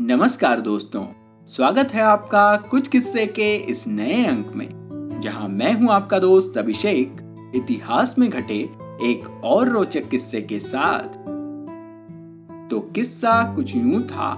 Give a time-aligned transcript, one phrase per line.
[0.00, 1.02] नमस्कार दोस्तों,
[1.46, 6.56] स्वागत है आपका कुछ किस्से के इस नए अंक में, जहाँ मैं हूँ आपका दोस्त
[6.58, 7.16] अभिषेक,
[7.54, 8.58] इतिहास में घटे
[9.02, 11.18] एक और रोचक किस्से के साथ।
[12.70, 14.32] तो किस्सा कुछ यूँ था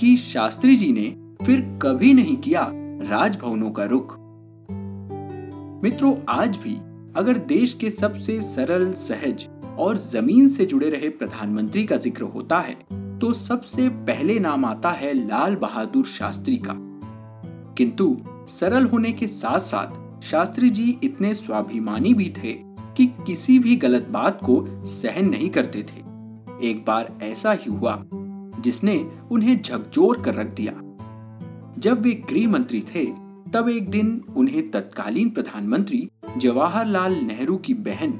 [0.00, 2.66] कि शास्त्री जी ने फिर कभी नहीं किया
[3.10, 4.16] राजभवनों का रुख।
[5.82, 6.74] मित्रों, आज भी
[7.16, 12.58] अगर देश के सबसे सरल, सहज और ज़मीन से जुड़े रहे प्रधानमंत्री का ज़िक्र होता
[12.58, 16.72] है तो सबसे पहले नाम आता है लाल बहादुर शास्त्री का।
[17.74, 18.18] किंतु
[18.48, 22.52] सरल होने के साथ साथ शास्त्री जी इतने स्वाभिमानी भी थे
[22.96, 25.98] कि किसी भी गलत बात को सहन नहीं करते थे।
[26.70, 28.04] एक बार ऐसा ही हुआ,
[28.60, 30.72] जिसने उन्हें झकझोर कर रख दिया।
[31.78, 33.06] जब वे गृह मंत्री थे,
[33.52, 38.12] तब एक दिन उन्हें तत्कालीन प्रधानमंत्री जवाहरलाल नेहरू की बहन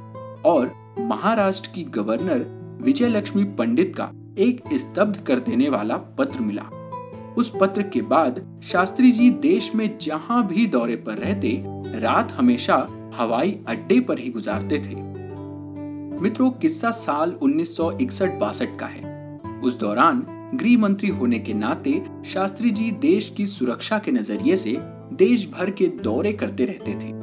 [0.45, 6.63] और महाराष्ट्र की गवर्नर विजय लक्ष्मी पंडित का एक स्तब्ध कर देने वाला पत्र मिला।
[7.37, 11.63] उस पत्र के बाद शास्त्री जी देश में जहाँ भी दौरे पर रहते,
[11.99, 14.95] रात हमेशा हवाई अड्डे पर ही गुजारते थे।
[16.21, 22.91] मित्रों, किस्सा साल 1961-62 का है। उस दौरान गृह मंत्री होने के नाते शास्त्री जी
[22.91, 24.77] देश की सुरक्षा के नज़रिए से
[25.13, 27.13] देश भर के दौरे करते रहते थे।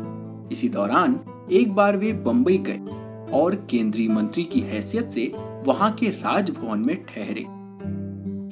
[0.52, 1.20] इसी दौरान
[1.52, 5.32] एक बार वे बंबई गए। और केंद्रीय मंत्री की हैसियत से
[5.64, 7.46] वहाँ के राजभवन में ठहरे।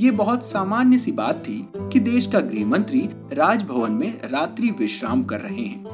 [0.04, 5.24] ये बहुत सामान्य सी बात थी कि देश का गृह मंत्री राजभवन में रात्रि विश्राम
[5.24, 5.84] कर रहे हैं।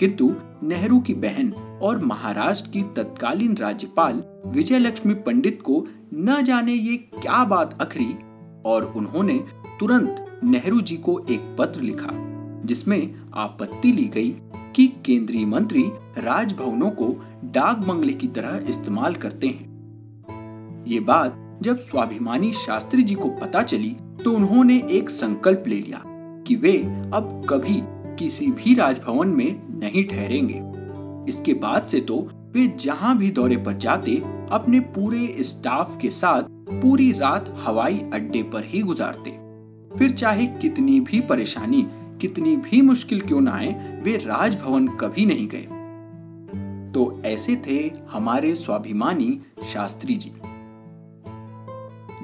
[0.00, 6.72] किंतु नेहरू की बहन और महाराष्ट्र की तत्कालीन राज्यपाल विजय लक्ष्मी पंडित को न जाने
[6.72, 8.14] ये क्या बात अखरी
[8.66, 9.44] और उन्होंने
[9.80, 12.08] तुरंत नेहरू जी को एक पत्र लिखा,
[12.64, 14.36] जिसमें आपत्ति ली गई
[14.76, 15.84] कि केंद्रीय मंत्री
[16.18, 23.14] राजभवनों को डाक बंगले की तरह इस्तेमाल करते हैं। ये बात जब स्वाभिमानी शास्त्री जी
[23.14, 26.02] को पता चली तो उन्होंने एक संकल्प ले लिया
[26.46, 26.72] कि वे
[27.14, 27.80] अब कभी
[28.18, 30.62] किसी भी राजभवन में नहीं ठहरेंगे।
[31.28, 32.16] इसके बाद से तो
[32.54, 34.16] वे जहाँ भी दौरे पर जाते,
[34.50, 36.42] अपने पूरे स्टाफ के साथ
[36.72, 39.30] पूरी रात हवाई अड्डे पर ही गुजारते।
[39.98, 41.86] फिर चाहे कितनी भी परेशानी,
[42.20, 45.66] कितनी भी मुश्किल क्यों ना आए, वे राजभवन कभी नहीं गए।
[46.96, 49.40] तो ऐसे थे हमारे स्वाभिमानी
[49.72, 50.32] शास्त्री जी।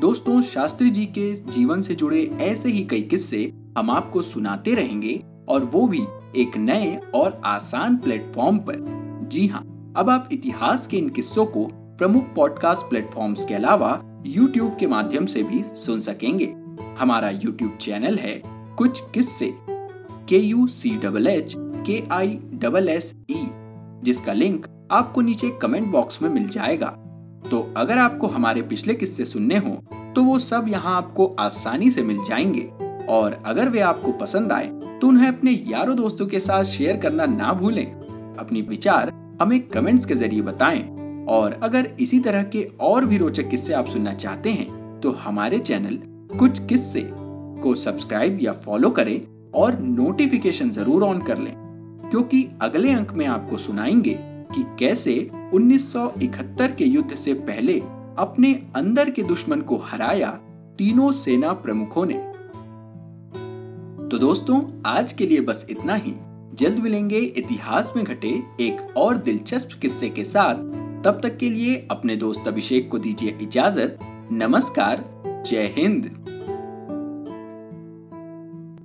[0.00, 5.22] दोस्तों, शास्त्री जी के जीवन से जुड़े ऐसे ही कई किस्से हम आपको सुनाते रहेंगे
[5.49, 6.03] और वो भी
[6.37, 8.75] एक नए और आसान प्लेटफॉर्म पर।
[9.28, 14.78] जी हाँ अब आप इतिहास के इन किस्सों को प्रमुख पॉडकास्ट प्लेटफॉर्म्स के अलावा YouTube
[14.78, 16.54] के माध्यम से भी सुन सकेंगे।
[16.99, 18.43] हमारा YouTube चैनल है
[18.78, 19.54] कुछ किस्से,
[20.28, 23.50] के यू सी डबल एच, के आई डबल एस ई।
[24.04, 26.86] जिसका लिंक आपको नीचे कमेंट बॉक्स में मिल जाएगा।
[27.50, 29.76] तो अगर आपको हमारे पिछले किस्से सुनने हो
[30.14, 32.68] तो वो सब यहाँ आपको आसानी से मिल जाएँगे।
[33.08, 34.66] और अगर वे आपको पसंद आए
[35.00, 37.86] तो उन्हें अपने यारों दोस्तों के साथ शेयर करना ना भूलें।
[38.36, 39.12] अपनी विचार
[39.42, 40.82] हमें कमेंट्स के ज़रिए बताएँ।
[41.28, 45.58] और अगर इसी तरह के और भी रोचक किस्से आप सुनना चाहते हैं तो हमारे
[45.58, 45.98] चैनल
[46.38, 47.08] कुछ किस्से
[47.62, 49.20] को सब्सक्राइब या फॉलो करें
[49.54, 51.54] और नोटिफिकेशन ज़रूर ऑन कर लें।
[52.12, 57.80] क्योंकि अगले अंक में आपको सुनाएँगे कि कैसे 1971 के युद्ध से पहले
[58.18, 60.30] अपने अंदर के दुश्मन को हराया
[60.78, 62.14] तीनों सेना प्रमुखों ने।
[64.08, 66.14] तो दोस्तों, आज के लिए बस इतना ही।
[66.54, 70.54] जल्द मिलेंगे इतिहास में घटे एक और दिलचस्प किस्से के साथ।
[71.04, 73.98] तब तक के लिए अपने दोस्त अभिषेक को दीजिए इजाज़त।
[74.32, 75.04] नमस्कार,
[75.46, 76.31] जय हिंद।